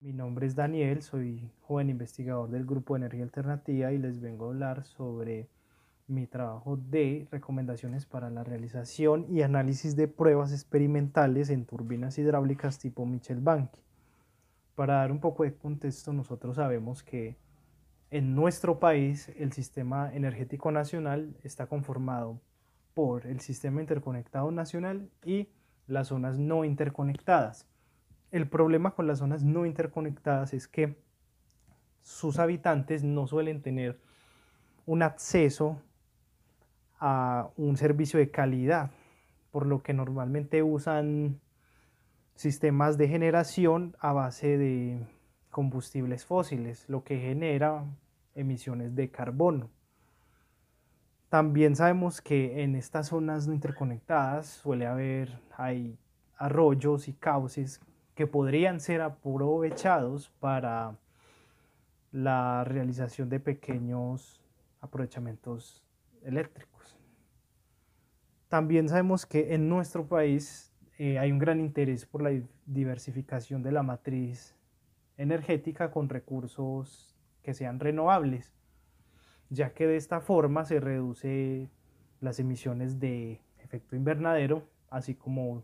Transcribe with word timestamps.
Mi 0.00 0.12
nombre 0.12 0.46
es 0.46 0.54
Daniel, 0.54 1.02
soy 1.02 1.50
joven 1.62 1.90
investigador 1.90 2.48
del 2.50 2.64
Grupo 2.64 2.94
de 2.94 2.98
Energía 2.98 3.24
Alternativa 3.24 3.90
y 3.90 3.98
les 3.98 4.20
vengo 4.20 4.44
a 4.44 4.48
hablar 4.50 4.84
sobre 4.84 5.48
mi 6.06 6.28
trabajo 6.28 6.76
de 6.76 7.26
recomendaciones 7.32 8.06
para 8.06 8.30
la 8.30 8.44
realización 8.44 9.26
y 9.28 9.42
análisis 9.42 9.96
de 9.96 10.06
pruebas 10.06 10.52
experimentales 10.52 11.50
en 11.50 11.64
turbinas 11.64 12.16
hidráulicas 12.16 12.78
tipo 12.78 13.06
Michel 13.06 13.40
Banqui. 13.40 13.80
Para 14.76 14.94
dar 14.94 15.10
un 15.10 15.18
poco 15.18 15.42
de 15.42 15.56
contexto, 15.56 16.12
nosotros 16.12 16.54
sabemos 16.54 17.02
que 17.02 17.36
en 18.12 18.36
nuestro 18.36 18.78
país 18.78 19.32
el 19.36 19.52
sistema 19.52 20.14
energético 20.14 20.70
nacional 20.70 21.36
está 21.42 21.66
conformado 21.66 22.40
por 22.94 23.26
el 23.26 23.40
sistema 23.40 23.80
interconectado 23.80 24.52
nacional 24.52 25.10
y 25.24 25.48
las 25.88 26.06
zonas 26.06 26.38
no 26.38 26.64
interconectadas. 26.64 27.66
El 28.30 28.48
problema 28.48 28.90
con 28.90 29.06
las 29.06 29.18
zonas 29.18 29.42
no 29.42 29.64
interconectadas 29.64 30.52
es 30.52 30.68
que 30.68 30.96
sus 32.02 32.38
habitantes 32.38 33.02
no 33.02 33.26
suelen 33.26 33.62
tener 33.62 33.98
un 34.86 35.02
acceso 35.02 35.80
a 37.00 37.48
un 37.56 37.76
servicio 37.76 38.18
de 38.18 38.30
calidad, 38.30 38.90
por 39.50 39.66
lo 39.66 39.82
que 39.82 39.94
normalmente 39.94 40.62
usan 40.62 41.40
sistemas 42.34 42.98
de 42.98 43.08
generación 43.08 43.96
a 43.98 44.12
base 44.12 44.58
de 44.58 45.06
combustibles 45.50 46.24
fósiles, 46.24 46.88
lo 46.88 47.04
que 47.04 47.18
genera 47.18 47.84
emisiones 48.34 48.94
de 48.94 49.10
carbono. 49.10 49.70
También 51.28 51.76
sabemos 51.76 52.20
que 52.20 52.62
en 52.62 52.74
estas 52.74 53.08
zonas 53.08 53.46
no 53.46 53.54
interconectadas 53.54 54.46
suele 54.46 54.86
haber 54.86 55.40
hay 55.56 55.98
arroyos 56.36 57.08
y 57.08 57.12
cauces 57.12 57.80
que 58.18 58.26
podrían 58.26 58.80
ser 58.80 59.00
aprovechados 59.00 60.28
para 60.40 60.98
la 62.10 62.64
realización 62.64 63.28
de 63.28 63.38
pequeños 63.38 64.42
aprovechamientos 64.80 65.84
eléctricos. 66.24 66.98
También 68.48 68.88
sabemos 68.88 69.24
que 69.24 69.54
en 69.54 69.68
nuestro 69.68 70.08
país 70.08 70.74
eh, 70.98 71.20
hay 71.20 71.30
un 71.30 71.38
gran 71.38 71.60
interés 71.60 72.06
por 72.06 72.22
la 72.22 72.32
diversificación 72.66 73.62
de 73.62 73.70
la 73.70 73.84
matriz 73.84 74.56
energética 75.16 75.92
con 75.92 76.08
recursos 76.08 77.16
que 77.44 77.54
sean 77.54 77.78
renovables, 77.78 78.52
ya 79.48 79.74
que 79.74 79.86
de 79.86 79.96
esta 79.96 80.20
forma 80.20 80.64
se 80.64 80.80
reduce 80.80 81.70
las 82.20 82.40
emisiones 82.40 82.98
de 82.98 83.40
efecto 83.60 83.94
invernadero, 83.94 84.64
así 84.90 85.14
como 85.14 85.62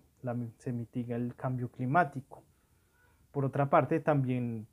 se 0.58 0.72
mitiga 0.72 1.16
el 1.16 1.34
cambio 1.34 1.70
climático. 1.70 2.42
Por 3.30 3.44
otra 3.44 3.68
parte, 3.70 4.00
también 4.00 4.66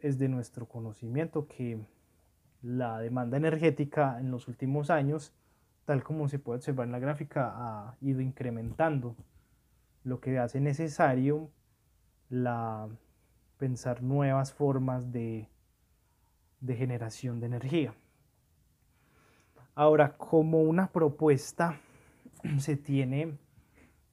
es 0.00 0.18
de 0.18 0.28
nuestro 0.28 0.66
conocimiento 0.66 1.46
que 1.46 1.78
la 2.62 2.98
demanda 2.98 3.36
energética 3.36 4.18
en 4.18 4.30
los 4.30 4.48
últimos 4.48 4.90
años, 4.90 5.32
tal 5.84 6.02
como 6.02 6.28
se 6.28 6.38
puede 6.38 6.58
observar 6.58 6.86
en 6.86 6.92
la 6.92 6.98
gráfica, 6.98 7.52
ha 7.54 7.96
ido 8.00 8.20
incrementando, 8.20 9.14
lo 10.04 10.20
que 10.20 10.38
hace 10.38 10.60
necesario 10.60 11.50
pensar 13.58 14.02
nuevas 14.02 14.52
formas 14.52 15.12
de 15.12 15.48
generación 16.66 17.40
de 17.40 17.46
energía. 17.46 17.94
Ahora, 19.74 20.16
como 20.16 20.62
una 20.62 20.88
propuesta, 20.88 21.78
se 22.58 22.76
tiene 22.76 23.36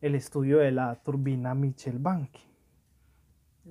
el 0.03 0.15
estudio 0.15 0.57
de 0.57 0.69
la 0.71 0.95
turbina 0.95 1.55
Michel 1.55 1.97
Bank. 1.97 2.29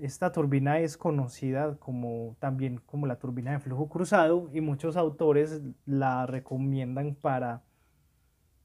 Esta 0.00 0.32
turbina 0.32 0.78
es 0.78 0.96
conocida 0.96 1.76
como, 1.76 2.36
también 2.38 2.80
como 2.86 3.06
la 3.06 3.18
turbina 3.18 3.52
de 3.52 3.58
flujo 3.58 3.90
cruzado 3.90 4.48
y 4.50 4.62
muchos 4.62 4.96
autores 4.96 5.60
la 5.84 6.24
recomiendan 6.24 7.14
para 7.14 7.60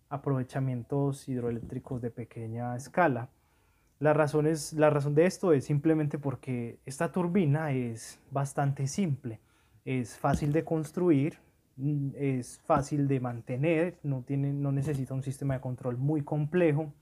aprovechamientos 0.07 1.27
hidroeléctricos 1.27 2.01
de 2.01 2.09
pequeña 2.09 2.73
escala. 2.77 3.27
La 3.99 4.13
razón, 4.13 4.47
es, 4.47 4.71
la 4.71 4.89
razón 4.89 5.13
de 5.13 5.25
esto 5.25 5.51
es 5.51 5.65
simplemente 5.65 6.17
porque 6.17 6.79
esta 6.85 7.11
turbina 7.11 7.73
es 7.73 8.21
bastante 8.31 8.87
simple, 8.87 9.41
es 9.83 10.17
fácil 10.17 10.53
de 10.53 10.63
construir, 10.63 11.39
es 12.15 12.61
fácil 12.61 13.09
de 13.09 13.19
mantener, 13.19 13.99
no, 14.03 14.21
tiene, 14.21 14.53
no 14.53 14.71
necesita 14.71 15.13
un 15.13 15.23
sistema 15.23 15.55
de 15.55 15.59
control 15.59 15.97
muy 15.97 16.21
complejo 16.21 16.93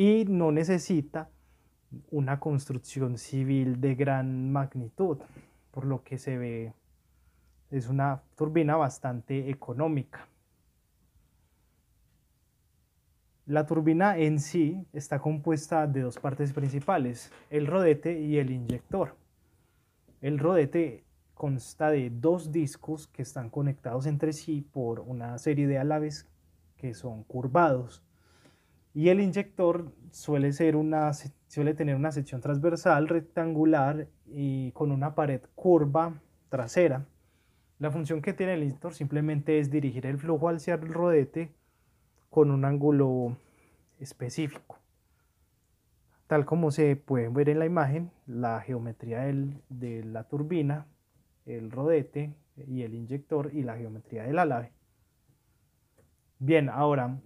y 0.00 0.24
no 0.24 0.50
necesita 0.50 1.28
una 2.10 2.40
construcción 2.40 3.18
civil 3.18 3.82
de 3.82 3.94
gran 3.96 4.50
magnitud, 4.50 5.18
por 5.70 5.84
lo 5.84 6.02
que 6.04 6.16
se 6.16 6.38
ve 6.38 6.72
es 7.70 7.86
una 7.86 8.22
turbina 8.34 8.76
bastante 8.76 9.50
económica. 9.50 10.26
La 13.44 13.66
turbina 13.66 14.16
en 14.16 14.40
sí 14.40 14.86
está 14.94 15.18
compuesta 15.18 15.86
de 15.86 16.00
dos 16.00 16.18
partes 16.18 16.54
principales, 16.54 17.30
el 17.50 17.66
rodete 17.66 18.22
y 18.22 18.38
el 18.38 18.52
inyector. 18.52 19.16
El 20.22 20.38
rodete 20.38 21.04
consta 21.34 21.90
de 21.90 22.08
dos 22.08 22.52
discos 22.52 23.06
que 23.06 23.20
están 23.20 23.50
conectados 23.50 24.06
entre 24.06 24.32
sí 24.32 24.66
por 24.72 25.00
una 25.00 25.36
serie 25.36 25.66
de 25.66 25.76
alaves 25.76 26.26
que 26.78 26.94
son 26.94 27.22
curvados 27.24 28.02
y 28.92 29.08
el 29.08 29.20
inyector 29.20 29.92
suele, 30.10 30.52
ser 30.52 30.76
una, 30.76 31.12
suele 31.46 31.74
tener 31.74 31.94
una 31.94 32.12
sección 32.12 32.40
transversal 32.40 33.08
rectangular 33.08 34.08
y 34.26 34.72
con 34.72 34.90
una 34.90 35.14
pared 35.14 35.40
curva 35.54 36.20
trasera. 36.48 37.06
La 37.78 37.90
función 37.90 38.20
que 38.20 38.32
tiene 38.32 38.54
el 38.54 38.64
inyector 38.64 38.94
simplemente 38.94 39.58
es 39.58 39.70
dirigir 39.70 40.06
el 40.06 40.18
flujo 40.18 40.48
hacia 40.48 40.74
el 40.74 40.92
rodete 40.92 41.54
con 42.28 42.50
un 42.50 42.64
ángulo 42.64 43.36
específico. 43.98 44.78
Tal 46.26 46.44
como 46.44 46.70
se 46.70 46.94
puede 46.96 47.28
ver 47.28 47.48
en 47.48 47.58
la 47.58 47.66
imagen, 47.66 48.10
la 48.26 48.60
geometría 48.60 49.22
de 49.68 50.04
la 50.04 50.24
turbina, 50.24 50.86
el 51.46 51.70
rodete 51.70 52.34
y 52.56 52.82
el 52.82 52.94
inyector 52.94 53.50
y 53.52 53.62
la 53.62 53.76
geometría 53.76 54.24
del 54.24 54.38
alave. 54.38 54.72
Bien, 56.38 56.68
ahora 56.68 57.20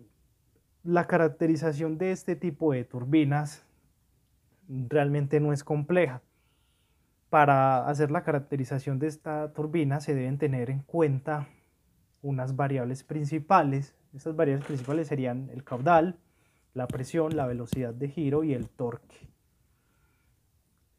la 0.85 1.07
caracterización 1.07 1.97
de 1.97 2.13
este 2.13 2.37
tipo 2.37 2.73
de 2.73 2.85
turbinas 2.85 3.65
realmente 4.69 5.41
no 5.41 5.53
es 5.53 5.65
compleja. 5.65 6.23
Para 7.31 7.89
hacer 7.89 8.11
la 8.11 8.23
caracterización 8.23 8.99
de 8.99 9.09
esta 9.09 9.53
turbina 9.55 10.01
se 10.01 10.15
deben 10.15 10.39
tener 10.39 10.71
en 10.71 10.81
cuenta 10.81 11.49
unas 12.23 12.55
variables 12.55 13.03
principales. 13.03 13.97
Estas 14.15 14.37
variables 14.37 14.67
principales 14.67 15.09
serían 15.09 15.49
el 15.51 15.65
caudal, 15.65 16.19
la 16.75 16.87
presión, 16.87 17.35
la 17.35 17.47
velocidad 17.47 17.95
de 17.95 18.09
giro 18.09 18.45
y 18.45 18.53
el 18.53 18.69
torque. 18.69 19.29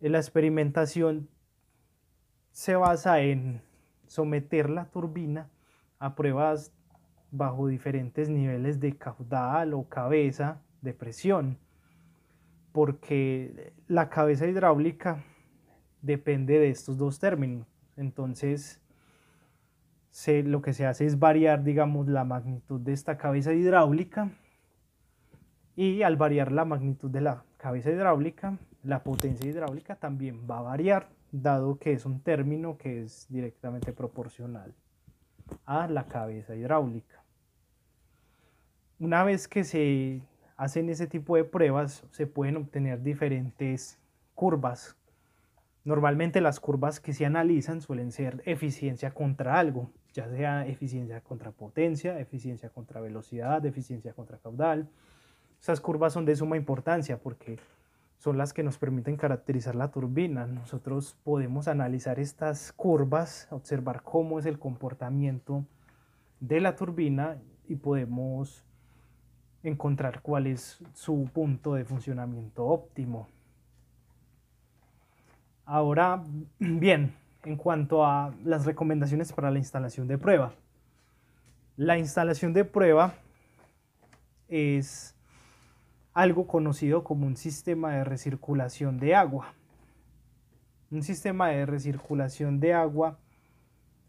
En 0.01 0.11
la 0.11 0.17
experimentación 0.17 1.29
se 2.51 2.75
basa 2.75 3.21
en 3.21 3.61
someter 4.07 4.69
la 4.69 4.85
turbina 4.85 5.49
a 5.99 6.15
pruebas 6.15 6.73
bajo 7.37 7.67
diferentes 7.67 8.29
niveles 8.29 8.79
de 8.79 8.97
caudal 8.97 9.73
o 9.73 9.87
cabeza 9.89 10.61
de 10.81 10.93
presión, 10.93 11.57
porque 12.71 13.73
la 13.87 14.09
cabeza 14.09 14.47
hidráulica 14.47 15.23
depende 16.01 16.59
de 16.59 16.69
estos 16.69 16.97
dos 16.97 17.19
términos. 17.19 17.67
Entonces, 17.97 18.81
lo 20.27 20.61
que 20.61 20.73
se 20.73 20.85
hace 20.85 21.05
es 21.05 21.19
variar, 21.19 21.63
digamos, 21.63 22.07
la 22.07 22.23
magnitud 22.23 22.79
de 22.79 22.93
esta 22.93 23.17
cabeza 23.17 23.53
hidráulica 23.53 24.31
y 25.75 26.03
al 26.03 26.15
variar 26.15 26.51
la 26.51 26.63
magnitud 26.63 27.09
de 27.09 27.21
la 27.21 27.43
cabeza 27.57 27.91
hidráulica, 27.91 28.57
la 28.83 29.03
potencia 29.03 29.49
hidráulica 29.49 29.95
también 29.95 30.47
va 30.49 30.59
a 30.59 30.61
variar, 30.61 31.09
dado 31.31 31.79
que 31.79 31.91
es 31.91 32.05
un 32.05 32.21
término 32.21 32.77
que 32.77 33.03
es 33.03 33.27
directamente 33.29 33.91
proporcional 33.91 34.73
a 35.65 35.87
la 35.87 36.05
cabeza 36.05 36.55
hidráulica. 36.55 37.24
Una 38.97 39.25
vez 39.25 39.49
que 39.49 39.65
se 39.65 40.21
hacen 40.55 40.89
ese 40.89 41.05
tipo 41.05 41.35
de 41.35 41.43
pruebas, 41.43 42.05
se 42.11 42.27
pueden 42.27 42.55
obtener 42.55 43.03
diferentes 43.03 43.99
curvas. 44.35 44.95
Normalmente 45.83 46.39
las 46.39 46.61
curvas 46.61 47.01
que 47.01 47.11
se 47.11 47.25
analizan 47.25 47.81
suelen 47.81 48.13
ser 48.13 48.41
eficiencia 48.45 49.11
contra 49.11 49.59
algo, 49.59 49.91
ya 50.13 50.29
sea 50.29 50.65
eficiencia 50.65 51.19
contra 51.19 51.51
potencia, 51.51 52.17
eficiencia 52.21 52.69
contra 52.69 53.01
velocidad, 53.01 53.65
eficiencia 53.65 54.13
contra 54.13 54.37
caudal. 54.37 54.87
Estas 55.59 55.81
curvas 55.81 56.13
son 56.13 56.23
de 56.23 56.37
suma 56.37 56.55
importancia 56.55 57.19
porque 57.19 57.59
son 58.17 58.37
las 58.37 58.53
que 58.53 58.63
nos 58.63 58.77
permiten 58.77 59.17
caracterizar 59.17 59.75
la 59.75 59.91
turbina. 59.91 60.47
Nosotros 60.47 61.17
podemos 61.25 61.67
analizar 61.67 62.17
estas 62.17 62.71
curvas, 62.71 63.49
observar 63.51 64.03
cómo 64.03 64.39
es 64.39 64.45
el 64.45 64.57
comportamiento 64.57 65.65
de 66.39 66.61
la 66.61 66.77
turbina 66.77 67.37
y 67.67 67.75
podemos 67.75 68.64
encontrar 69.69 70.21
cuál 70.21 70.47
es 70.47 70.79
su 70.93 71.29
punto 71.33 71.73
de 71.73 71.85
funcionamiento 71.85 72.65
óptimo. 72.65 73.27
Ahora, 75.65 76.23
bien, 76.59 77.15
en 77.43 77.57
cuanto 77.57 78.05
a 78.05 78.33
las 78.43 78.65
recomendaciones 78.65 79.33
para 79.33 79.51
la 79.51 79.59
instalación 79.59 80.07
de 80.07 80.17
prueba. 80.17 80.53
La 81.77 81.97
instalación 81.97 82.53
de 82.53 82.65
prueba 82.65 83.15
es 84.47 85.15
algo 86.13 86.47
conocido 86.47 87.03
como 87.03 87.27
un 87.27 87.35
sistema 87.35 87.93
de 87.93 88.03
recirculación 88.03 88.99
de 88.99 89.15
agua. 89.15 89.53
Un 90.91 91.03
sistema 91.03 91.49
de 91.49 91.65
recirculación 91.65 92.59
de 92.59 92.73
agua, 92.73 93.19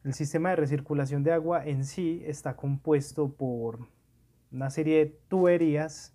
el 0.04 0.14
sistema 0.14 0.50
de 0.50 0.56
recirculación 0.56 1.24
de 1.24 1.32
agua 1.32 1.66
en 1.66 1.84
sí 1.84 2.22
está 2.26 2.54
compuesto 2.54 3.32
por 3.32 3.88
una 4.56 4.70
serie 4.70 5.04
de 5.04 5.06
tuberías 5.28 6.14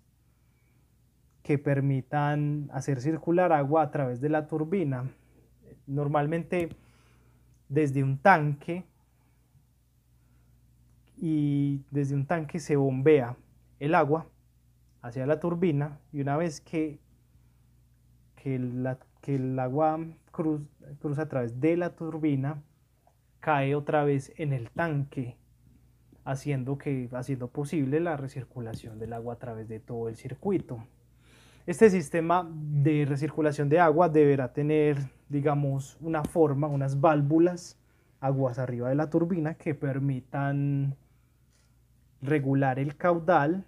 que 1.44 1.58
permitan 1.58 2.68
hacer 2.72 3.00
circular 3.00 3.52
agua 3.52 3.82
a 3.82 3.90
través 3.92 4.20
de 4.20 4.28
la 4.28 4.48
turbina. 4.48 5.08
Normalmente 5.86 6.70
desde 7.68 8.02
un 8.02 8.18
tanque 8.18 8.84
y 11.16 11.82
desde 11.92 12.16
un 12.16 12.26
tanque 12.26 12.58
se 12.58 12.74
bombea 12.74 13.36
el 13.78 13.94
agua 13.94 14.26
hacia 15.02 15.24
la 15.24 15.38
turbina 15.38 16.00
y 16.12 16.20
una 16.20 16.36
vez 16.36 16.60
que, 16.60 16.98
que, 18.34 18.56
el 18.56 19.58
agua 19.60 20.00
cruza 20.32 21.22
a 21.22 21.28
través 21.28 21.60
de 21.60 21.76
la 21.76 21.94
turbina, 21.94 22.60
cae 23.38 23.76
otra 23.76 24.02
vez 24.02 24.32
en 24.36 24.52
el 24.52 24.68
tanque, 24.70 25.36
haciendo, 26.24 26.78
que, 26.78 27.08
haciendo 27.12 27.48
posible 27.48 28.00
la 28.00 28.16
recirculación 28.16 28.98
del 28.98 29.12
agua 29.12 29.34
a 29.34 29.38
través 29.38 29.68
de 29.68 29.80
todo 29.80 30.08
el 30.08 30.16
circuito. 30.16 30.84
Este 31.66 31.90
sistema 31.90 32.48
de 32.52 33.04
recirculación 33.08 33.68
de 33.68 33.78
agua 33.78 34.08
deberá 34.08 34.52
tener, 34.52 34.98
digamos, 35.28 35.96
una 36.00 36.24
forma, 36.24 36.66
unas 36.66 37.00
válvulas, 37.00 37.78
aguas 38.20 38.58
arriba 38.58 38.88
de 38.88 38.94
la 38.94 39.10
turbina 39.10 39.54
que 39.54 39.74
permitan 39.74 40.96
regular 42.20 42.78
el 42.78 42.96
caudal 42.96 43.64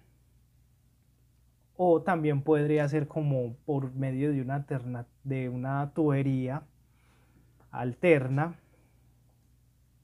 o 1.77 2.01
también 2.01 2.41
podría 2.41 2.87
ser 2.87 3.07
como 3.07 3.55
por 3.65 3.93
medio 3.93 4.31
de 4.31 4.41
una, 4.41 4.65
de 5.23 5.49
una 5.49 5.91
tubería 5.93 6.63
alterna 7.71 8.55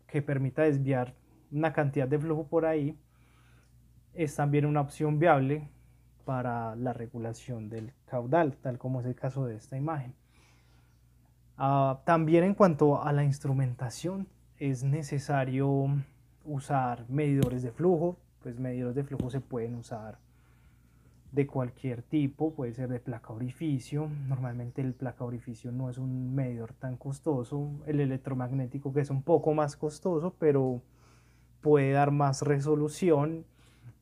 que 0.07 0.21
permita 0.21 0.63
desviar 0.63 1.13
una 1.51 1.73
cantidad 1.73 2.07
de 2.07 2.19
flujo 2.19 2.47
por 2.47 2.65
ahí 2.65 2.97
es 4.13 4.35
también 4.35 4.65
una 4.65 4.81
opción 4.81 5.19
viable 5.19 5.69
para 6.25 6.75
la 6.75 6.93
regulación 6.93 7.69
del 7.69 7.93
caudal, 8.05 8.57
tal 8.57 8.77
como 8.77 8.99
es 9.01 9.05
el 9.05 9.15
caso 9.15 9.45
de 9.45 9.55
esta 9.55 9.77
imagen. 9.77 10.13
Ah, 11.57 12.01
también 12.05 12.43
en 12.43 12.53
cuanto 12.53 13.03
a 13.03 13.11
la 13.13 13.23
instrumentación, 13.23 14.27
es 14.57 14.83
necesario 14.83 15.87
usar 16.45 17.05
medidores 17.09 17.63
de 17.63 17.71
flujo, 17.71 18.17
pues 18.41 18.59
medidores 18.59 18.95
de 18.95 19.03
flujo 19.03 19.29
se 19.29 19.41
pueden 19.41 19.75
usar 19.75 20.19
de 21.31 21.47
cualquier 21.47 22.01
tipo, 22.01 22.53
puede 22.53 22.73
ser 22.73 22.89
de 22.89 22.99
placa 22.99 23.33
orificio, 23.33 24.09
normalmente 24.27 24.81
el 24.81 24.93
placa 24.93 25.23
orificio 25.23 25.71
no 25.71 25.89
es 25.89 25.97
un 25.97 26.35
medidor 26.35 26.73
tan 26.73 26.97
costoso, 26.97 27.71
el 27.85 28.01
electromagnético 28.01 28.93
que 28.93 29.01
es 29.01 29.09
un 29.09 29.23
poco 29.23 29.53
más 29.53 29.77
costoso, 29.77 30.35
pero 30.37 30.81
puede 31.61 31.91
dar 31.91 32.11
más 32.11 32.41
resolución 32.41 33.45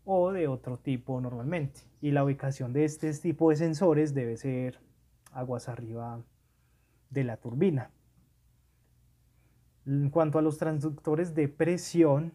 o 0.06 0.32
de 0.32 0.48
otro 0.48 0.78
tipo 0.78 1.22
normalmente. 1.22 1.82
Y 2.02 2.12
la 2.12 2.24
ubicación 2.24 2.74
de 2.74 2.86
este 2.86 3.14
tipo 3.14 3.50
de 3.50 3.58
sensores 3.58 4.14
debe 4.14 4.38
ser 4.38 4.80
aguas 5.32 5.70
arriba 5.70 6.20
de 7.10 7.24
la 7.24 7.38
turbina. 7.38 7.92
En 9.86 10.10
cuanto 10.10 10.40
a 10.40 10.42
los 10.42 10.58
transductores 10.58 11.36
de 11.36 11.48
presión, 11.48 12.34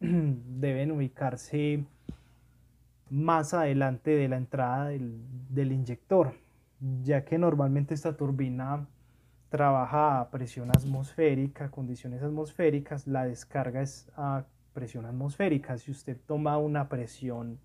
deben 0.00 0.92
ubicarse 0.92 1.84
más 3.10 3.54
adelante 3.54 4.10
de 4.10 4.28
la 4.28 4.36
entrada 4.36 4.88
del, 4.88 5.72
inyector, 5.72 6.34
ya 7.02 7.24
que 7.24 7.38
normalmente 7.38 7.94
esta 7.94 8.16
turbina 8.16 8.86
trabaja 9.54 10.18
a 10.18 10.30
presión 10.30 10.70
atmosférica, 10.70 11.70
condiciones 11.70 12.24
atmosféricas, 12.24 13.06
la 13.06 13.24
descarga 13.24 13.82
es 13.82 14.10
a 14.16 14.46
presión 14.72 15.06
atmosférica. 15.06 15.78
Si 15.78 15.92
usted 15.92 16.16
toma 16.26 16.58
una 16.58 16.88
presión 16.88 17.60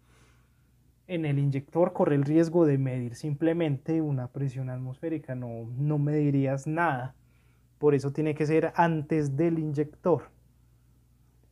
en 1.08 1.26
el 1.26 1.40
inyector, 1.40 1.92
corre 1.92 2.14
el 2.14 2.26
riesgo 2.26 2.68
de 2.68 2.78
medir 2.78 3.16
simplemente 3.16 4.04
una 4.04 4.28
presión 4.28 4.70
atmosférica, 4.70 5.34
no, 5.34 5.68
no 5.80 5.98
medirías 5.98 6.68
nada. 6.68 7.16
Por 7.80 7.96
eso 7.96 8.12
tiene 8.12 8.36
que 8.36 8.46
ser 8.46 8.72
antes 8.76 9.36
del 9.36 9.58
inyector. 9.58 10.30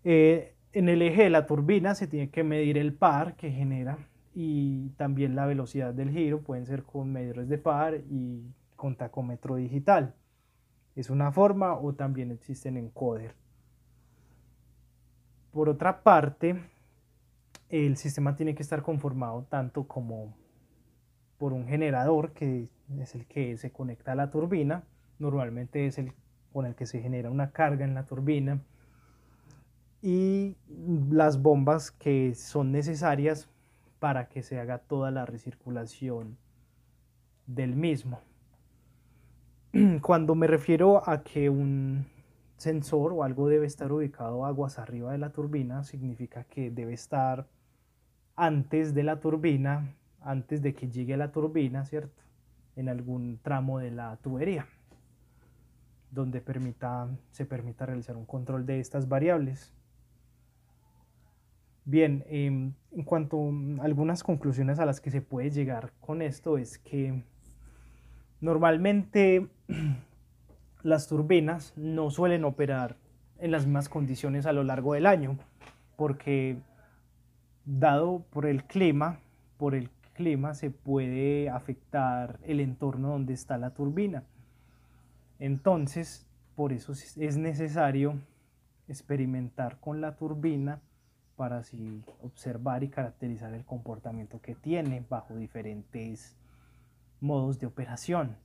Eh, 0.04 0.54
en 0.72 0.88
el 0.88 1.02
eje 1.02 1.24
de 1.24 1.30
la 1.32 1.48
turbina 1.48 1.96
se 1.96 2.06
tiene 2.06 2.30
que 2.30 2.44
medir 2.44 2.78
el 2.78 2.94
par 2.94 3.36
que 3.38 3.50
genera 3.50 3.98
y 4.36 4.90
también 4.98 5.36
la 5.36 5.48
velocidad 5.48 5.96
del 5.96 6.12
giro, 6.12 6.42
pueden 6.42 6.68
ser 6.68 6.84
con 6.84 7.12
medidores 7.12 7.50
de 7.50 7.58
par 7.58 7.96
y 8.08 8.44
con 8.76 8.96
tacómetro 8.96 9.56
digital. 9.56 10.14
Es 10.98 11.12
una 11.12 11.32
forma 11.32 11.78
o 11.78 11.94
también 11.94 12.32
existen 12.32 12.76
encoder. 12.76 13.36
Por 15.52 15.70
otra 15.70 16.02
parte, 16.02 16.60
el 17.70 17.98
sistema 17.98 18.36
tiene 18.36 18.56
que 18.56 18.64
estar 18.64 18.82
conformado 18.82 19.44
tanto 19.44 19.88
como 19.88 20.36
por 21.38 21.54
un 21.54 21.68
generador 21.68 22.34
que 22.34 22.68
es 23.00 23.14
el 23.14 23.28
que 23.28 23.58
se 23.58 23.72
conecta 23.72 24.14
a 24.14 24.16
la 24.16 24.32
turbina, 24.32 24.86
normalmente 25.20 25.86
es 25.86 26.00
el 26.00 26.14
con 26.52 26.66
el 26.66 26.74
que 26.74 26.88
se 26.88 27.00
genera 27.00 27.30
una 27.30 27.52
carga 27.52 27.86
en 27.86 27.94
la 27.94 28.06
turbina 28.06 28.64
y 30.02 30.58
las 31.12 31.40
bombas 31.44 31.92
que 31.92 32.34
son 32.34 32.72
necesarias 32.72 33.48
para 34.00 34.30
que 34.30 34.42
se 34.42 34.60
haga 34.60 34.80
toda 34.80 35.12
la 35.12 35.28
recirculación 35.28 36.40
del 37.46 37.76
mismo. 37.76 38.27
Cuando 40.02 40.34
me 40.34 40.48
refiero 40.48 41.08
a 41.08 41.24
que 41.24 41.50
un 41.50 42.06
sensor 42.58 43.14
o 43.14 43.24
algo 43.24 43.48
debe 43.48 43.68
estar 43.68 43.92
ubicado 43.92 44.46
aguas 44.46 44.80
arriba 44.80 45.12
de 45.12 45.20
la 45.20 45.32
turbina, 45.32 45.84
significa 45.84 46.46
que 46.46 46.72
debe 46.72 46.94
estar 46.94 47.48
antes 48.36 48.94
de 48.94 49.04
la 49.04 49.20
turbina, 49.20 49.94
antes 50.22 50.62
de 50.62 50.74
que 50.74 50.90
llegue 50.90 51.14
a 51.14 51.18
la 51.18 51.32
turbina, 51.32 51.86
¿cierto? 51.86 52.24
En 52.76 52.90
algún 52.90 53.40
tramo 53.42 53.80
de 53.80 53.92
la 53.92 54.18
tubería, 54.18 54.68
donde 56.12 56.42
permita, 56.42 57.10
se 57.32 57.46
permita 57.46 57.86
realizar 57.86 58.16
un 58.18 58.26
control 58.26 58.66
de 58.66 58.80
estas 58.80 59.08
variables. 59.08 59.74
Bien, 61.86 62.26
em, 62.28 62.74
en 62.92 63.04
cuanto 63.04 63.38
a 63.80 63.84
algunas 63.84 64.24
conclusiones 64.24 64.80
a 64.80 64.86
las 64.86 65.02
que 65.02 65.12
se 65.12 65.22
puede 65.22 65.52
llegar 65.52 65.94
con 66.00 66.22
esto 66.22 66.58
es 66.58 66.80
que 66.80 67.24
normalmente 68.42 69.48
las 70.84 71.08
turbinas 71.08 71.74
no 71.76 72.10
suelen 72.10 72.46
operar 72.46 72.98
en 73.40 73.52
las 73.52 73.66
mismas 73.66 73.90
condiciones 73.90 74.46
a 74.46 74.54
lo 74.54 74.64
largo 74.64 74.94
del 74.94 75.06
año 75.06 75.38
porque 75.96 76.58
dado 77.66 78.24
por 78.30 78.46
el 78.46 78.64
clima, 78.64 79.20
por 79.58 79.76
el 79.76 79.90
clima 80.14 80.54
se 80.54 80.72
puede 80.72 81.50
afectar 81.50 82.40
el 82.44 82.60
entorno 82.60 83.10
donde 83.10 83.34
está 83.34 83.58
la 83.58 83.74
turbina. 83.74 84.24
Entonces, 85.40 86.26
por 86.56 86.74
eso 86.74 86.94
es 86.94 87.38
necesario 87.38 88.16
experimentar 88.88 89.80
con 89.80 90.02
la 90.02 90.16
turbina 90.16 90.82
para 91.36 91.60
así 91.60 92.04
observar 92.24 92.84
y 92.84 92.90
caracterizar 92.90 93.54
el 93.54 93.64
comportamiento 93.64 94.42
que 94.42 94.56
tiene 94.56 95.06
bajo 95.08 95.36
diferentes 95.36 96.36
modos 97.20 97.60
de 97.60 97.68
operación. 97.68 98.38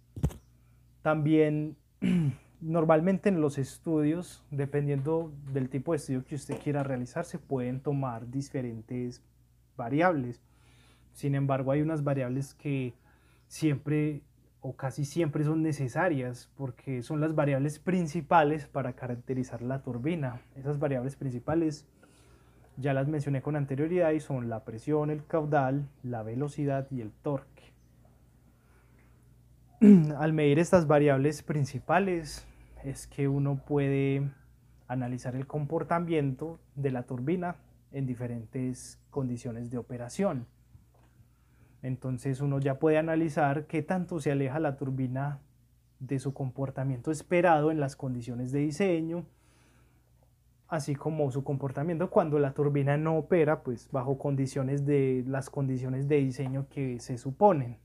También 1.02 1.76
normalmente 2.61 3.28
en 3.28 3.40
los 3.40 3.59
estudios, 3.59 4.44
dependiendo 4.50 5.32
del 5.52 5.68
tipo 5.68 5.92
de 5.92 5.97
estudio 5.97 6.25
que 6.25 6.37
usted 6.37 6.59
quiera 6.62 6.82
realizar, 6.82 7.25
se 7.25 7.38
pueden 7.38 7.80
tomar 7.80 8.30
diferentes 8.30 9.23
variables. 9.76 10.40
Sin 11.12 11.35
embargo, 11.35 11.73
hay 11.73 11.82
unas 11.82 12.04
variables 12.04 12.54
que 12.54 12.94
siempre 13.49 14.23
o 14.62 14.76
casi 14.76 15.04
siempre 15.04 15.44
son 15.44 15.62
necesarias 15.62 16.49
porque 16.56 17.02
son 17.02 17.21
las 17.21 17.35
variables 17.35 17.80
principales 17.80 18.66
para 18.66 18.92
caracterizar 18.92 19.61
la 19.61 19.82
turbina. 19.82 20.40
Esas 20.54 20.78
variables 20.78 21.16
principales 21.16 21.85
ya 22.76 22.94
las 22.94 23.09
mencioné 23.09 23.42
con 23.42 23.56
anterioridad 23.56 24.12
y 24.12 24.21
son 24.21 24.49
la 24.49 24.64
presión, 24.64 25.11
el 25.11 25.26
caudal, 25.26 25.88
la 26.04 26.23
velocidad 26.23 26.87
y 26.90 27.00
el 27.00 27.11
torque. 27.11 27.51
al 30.19 30.33
medir 30.33 30.61
estas 30.61 30.87
variables 30.87 31.43
principales 31.43 32.47
es 32.85 33.09
que 33.09 33.27
uno 33.27 33.57
puede 33.67 34.31
analizar 34.87 35.35
el 35.35 35.49
comportamiento 35.49 36.61
de 36.77 36.93
la 36.93 37.03
turbina 37.03 37.57
en 37.91 38.07
diferentes 38.07 39.01
condiciones 39.11 39.71
de 39.71 39.79
operación. 39.79 40.47
Entonces 41.83 42.41
uno 42.41 42.61
ya 42.61 42.79
puede 42.79 42.99
analizar 42.99 43.67
qué 43.67 43.83
tanto 43.83 44.21
se 44.21 44.31
aleja 44.31 44.61
la 44.61 44.77
turbina 44.77 45.41
de 45.99 46.21
su 46.21 46.33
comportamiento 46.33 47.11
esperado 47.11 47.73
en 47.73 47.81
las 47.81 47.97
condiciones 47.97 48.53
de 48.53 48.61
diseño, 48.61 49.27
así 50.69 50.95
como 50.95 51.33
su 51.33 51.43
comportamiento 51.43 52.09
cuando 52.09 52.39
la 52.39 52.55
turbina 52.55 52.97
no 52.97 53.17
opera 53.17 53.65
pues 53.65 53.89
bajo 53.91 54.17
condiciones 54.17 54.87
de 54.87 55.25
las 55.27 55.51
condiciones 55.51 56.07
de 56.07 56.19
diseño 56.19 56.69
que 56.69 57.01
se 57.01 57.19
suponen. 57.19 57.79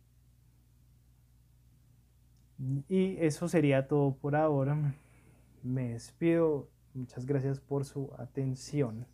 Y 2.88 3.18
eso 3.20 3.48
sería 3.48 3.88
todo 3.88 4.16
por 4.16 4.36
ahora. 4.36 4.96
Me 5.64 5.90
despido. 5.90 6.70
Muchas 6.94 7.26
gracias 7.26 7.60
por 7.60 7.86
su 7.86 8.12
atención. 8.18 9.06